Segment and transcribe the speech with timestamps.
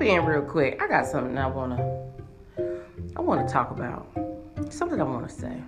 [0.00, 0.80] in real quick.
[0.82, 2.06] I got something I wanna
[3.16, 4.08] I wanna talk about.
[4.70, 5.62] Something I wanna say.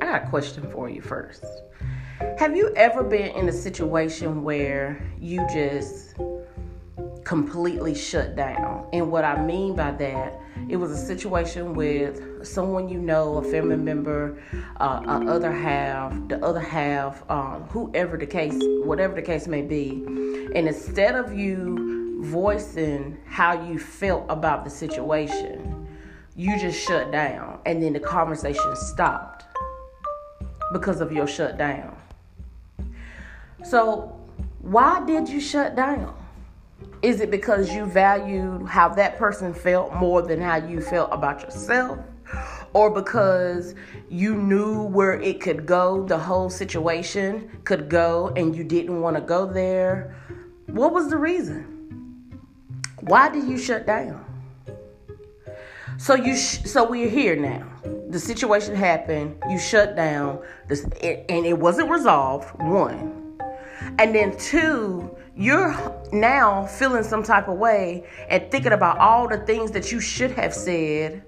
[0.00, 1.44] I got a question for you first.
[2.38, 6.14] Have you ever been in a situation where you just
[7.24, 8.88] completely shut down?
[8.92, 13.42] And what I mean by that, it was a situation with someone you know, a
[13.42, 14.42] family member,
[14.80, 20.02] uh, other half, the other half, um, whoever the case, whatever the case may be.
[20.54, 25.86] And instead of you voicing how you felt about the situation,
[26.34, 29.44] you just shut down and then the conversation stopped
[30.72, 31.96] because of your shutdown.
[33.64, 34.20] So,
[34.60, 36.14] why did you shut down?
[37.02, 41.42] Is it because you valued how that person felt more than how you felt about
[41.42, 41.98] yourself?
[42.74, 43.74] Or because
[44.10, 49.16] you knew where it could go, the whole situation could go, and you didn't want
[49.16, 50.14] to go there?
[50.66, 51.77] What was the reason?
[53.08, 54.22] Why did you shut down?
[55.96, 57.66] So you, sh- so we're here now.
[58.10, 59.42] The situation happened.
[59.48, 62.50] You shut down, this, and it wasn't resolved.
[62.60, 63.38] One,
[63.98, 65.74] and then two, you're
[66.12, 70.32] now feeling some type of way and thinking about all the things that you should
[70.32, 71.22] have said,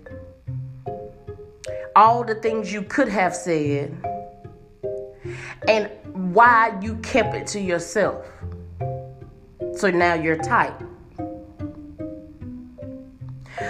[1.97, 3.97] all the things you could have said,
[5.67, 5.91] and
[6.35, 8.27] why you kept it to yourself.
[9.77, 10.75] So now you're tight.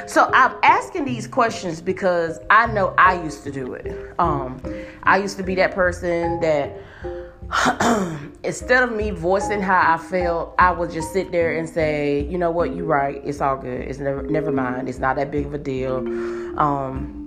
[0.06, 4.14] So I'm asking these questions because I know I used to do it.
[4.18, 4.60] Um,
[5.02, 6.76] I used to be that person that
[8.44, 12.38] instead of me voicing how I felt, I would just sit there and say, you
[12.38, 13.20] know what, you're right.
[13.24, 13.80] It's all good.
[13.82, 14.88] It's never never mind.
[14.88, 15.96] It's not that big of a deal.
[16.58, 17.20] Um,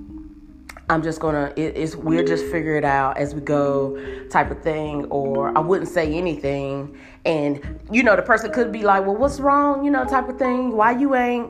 [0.89, 3.97] I'm just gonna it, it's we'll just figure it out as we go
[4.29, 8.83] type of thing or I wouldn't say anything and you know the person could be
[8.83, 11.49] like well what's wrong you know type of thing why you ain't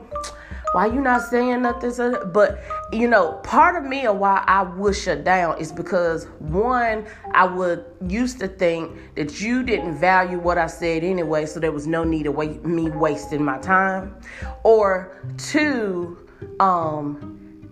[0.74, 2.16] why you not saying nothing?
[2.32, 2.58] But
[2.92, 7.46] you know, part of me of why I would shut down is because one, I
[7.46, 11.86] would used to think that you didn't value what I said anyway, so there was
[11.86, 14.16] no need of wait, me wasting my time.
[14.64, 17.70] Or two, um,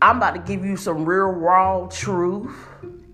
[0.00, 2.54] I'm about to give you some real raw truth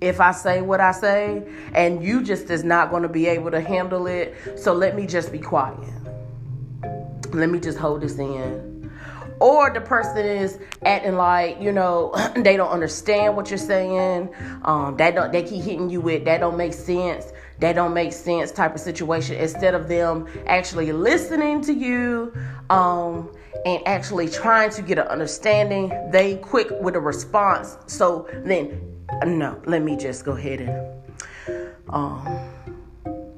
[0.03, 3.51] if I say what I say, and you just is not going to be able
[3.53, 4.35] to handle it.
[4.57, 5.79] So let me just be quiet.
[7.33, 8.74] Let me just hold this in
[9.41, 14.31] or the person is acting like you know they don't understand what you're saying.
[14.63, 17.33] Um that don't they keep hitting you with that don't make sense.
[17.61, 22.33] That don't make sense type of situation instead of them actually listening to you
[22.71, 23.33] um
[23.65, 27.77] and actually trying to get an understanding they quick with a response.
[27.87, 28.81] So then
[29.25, 32.51] no let me just go ahead and um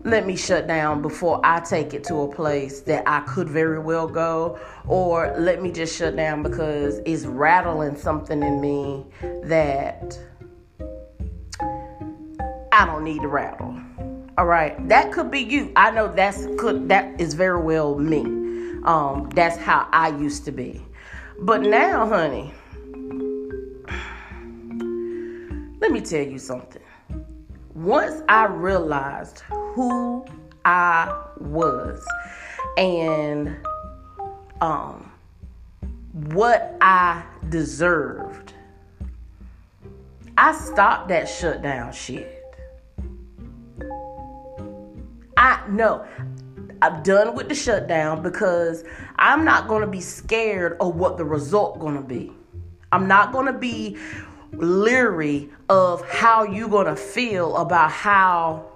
[0.07, 3.81] let me shut down before I take it to a place that I could very
[3.81, 4.57] well go,
[4.87, 9.05] or let me just shut down because it's rattling something in me
[9.43, 10.17] that
[12.71, 13.75] I don't need to rattle.
[14.39, 15.73] All right, that could be you.
[15.75, 18.21] I know that's could that is very well me.
[18.85, 20.85] Um, that's how I used to be,
[21.41, 22.55] but now, honey,
[25.81, 26.83] let me tell you something
[27.77, 30.25] once I realized who
[30.65, 32.03] I was
[32.79, 33.55] and
[34.63, 35.13] um,
[36.33, 38.55] what I deserved,
[40.39, 42.33] I stopped that shutdown shit.
[45.37, 46.07] I know
[46.81, 48.85] I'm done with the shutdown because
[49.17, 52.33] I'm not going to be scared of what the result going to be.
[52.91, 53.99] I'm not going to be
[54.53, 58.67] leery of how you're going to feel about how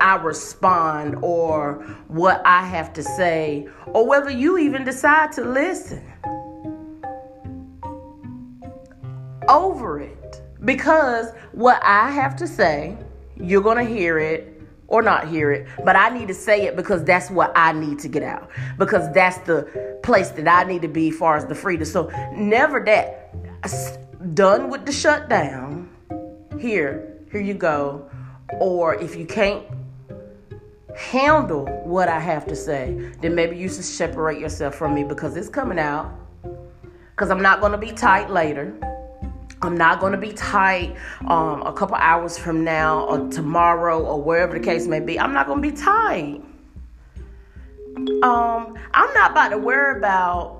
[0.00, 1.74] I respond or
[2.08, 6.02] what I have to say, or whether you even decide to listen.
[9.48, 10.42] Over it.
[10.64, 12.96] Because what I have to say,
[13.36, 16.76] you're going to hear it or not hear it, but I need to say it
[16.76, 18.50] because that's what I need to get out.
[18.78, 21.84] Because that's the place that I need to be far as the freedom.
[21.84, 23.34] So never that
[24.34, 25.88] done with the shutdown,
[26.58, 28.08] here, here you go.
[28.60, 29.64] Or if you can't
[30.96, 35.36] handle what I have to say, then maybe you should separate yourself from me because
[35.36, 36.12] it's coming out.
[37.10, 38.74] Because I'm not going to be tight later.
[39.62, 40.96] I'm not going to be tight
[41.26, 45.18] um, a couple hours from now or tomorrow or wherever the case may be.
[45.18, 46.42] I'm not going to be tight.
[48.22, 50.55] Um, I'm not about to worry about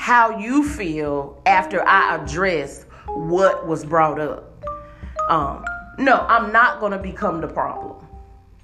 [0.00, 4.64] how you feel after I address what was brought up.
[5.28, 5.62] Um,
[5.98, 8.06] no, I'm not going to become the problem.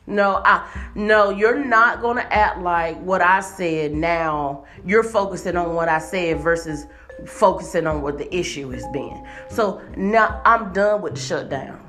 [0.06, 4.64] No, I no, you're not gonna act like what I said now.
[4.84, 6.86] You're focusing on what I said versus
[7.26, 9.26] focusing on what the issue has been.
[9.50, 11.82] So now I'm done with the shutdown.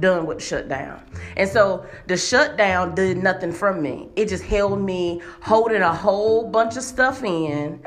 [0.00, 1.02] Done with the shutdown.
[1.36, 4.10] And so the shutdown did nothing from me.
[4.16, 7.80] It just held me holding a whole bunch of stuff in.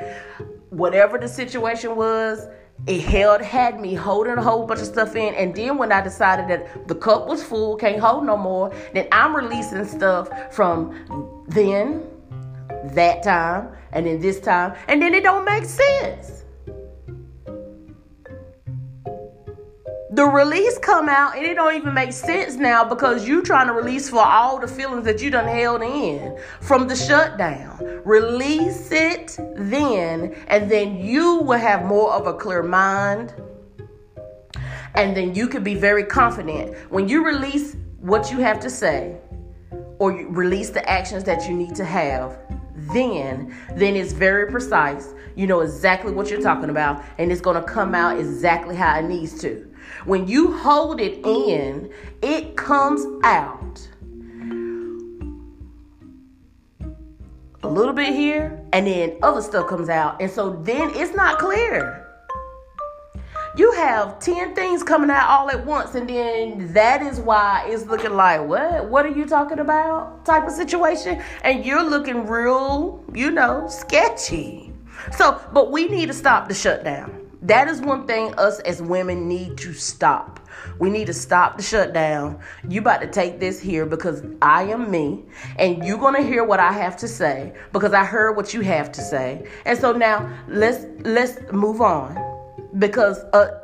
[0.69, 2.47] Whatever the situation was,
[2.87, 6.01] it held had me holding a whole bunch of stuff in and then when i
[6.01, 11.45] decided that the cup was full can't hold no more then i'm releasing stuff from
[11.47, 12.03] then
[12.85, 16.40] that time and then this time and then it don't make sense
[20.11, 23.73] the release come out and it don't even make sense now because you trying to
[23.73, 27.79] release for all the feelings that you done held in from the shutdown.
[28.03, 33.33] Release it then, and then you will have more of a clear mind.
[34.95, 36.75] And then you can be very confident.
[36.91, 39.17] When you release what you have to say,
[40.01, 42.35] or you release the actions that you need to have,
[42.91, 45.13] then then it's very precise.
[45.35, 49.03] You know exactly what you're talking about, and it's gonna come out exactly how it
[49.03, 49.71] needs to.
[50.05, 51.93] When you hold it in,
[52.23, 53.87] it comes out.
[57.61, 60.19] A little bit here, and then other stuff comes out.
[60.19, 62.10] And so then it's not clear.
[63.57, 67.85] You have 10 things coming out all at once, and then that is why it's
[67.85, 68.89] looking like, what?
[68.89, 70.23] What are you talking about?
[70.23, 71.21] Type of situation.
[71.43, 74.71] And you're looking real, you know, sketchy.
[75.17, 77.29] So, but we need to stop the shutdown.
[77.41, 80.39] That is one thing us as women need to stop.
[80.79, 82.39] We need to stop the shutdown.
[82.69, 85.25] You about to take this here because I am me
[85.57, 88.61] and you're going to hear what I have to say because I heard what you
[88.61, 89.49] have to say.
[89.65, 92.30] And so now let's let's move on
[92.79, 93.59] because uh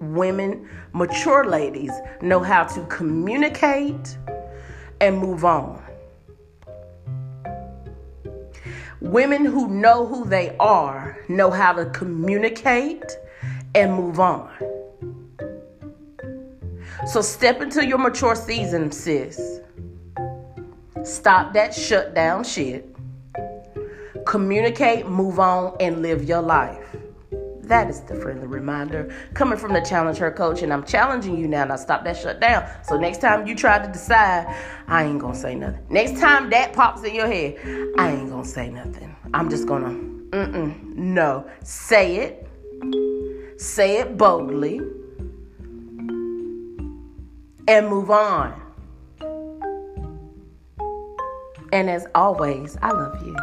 [0.00, 4.16] women, mature ladies know how to communicate
[5.00, 5.82] and move on.
[9.00, 13.04] Women who know who they are know how to communicate
[13.74, 14.50] and move on.
[17.06, 19.60] So step into your mature season, sis.
[21.04, 22.96] Stop that shutdown shit.
[24.24, 26.85] Communicate, move on, and live your life.
[27.66, 31.48] That is the friendly reminder coming from the Challenge Her Coach, and I'm challenging you
[31.48, 31.64] now.
[31.64, 32.64] Now stop that shutdown.
[32.84, 34.46] So next time you try to decide,
[34.86, 35.84] I ain't gonna say nothing.
[35.90, 37.56] Next time that pops in your head,
[37.98, 39.16] I ain't gonna say nothing.
[39.34, 41.44] I'm just gonna, mm-mm, no.
[41.64, 43.60] Say it.
[43.60, 44.80] Say it boldly.
[47.68, 48.62] And move on.
[51.72, 53.36] And as always, I love you.